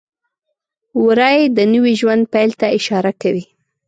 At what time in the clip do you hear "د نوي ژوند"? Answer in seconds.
1.57-2.23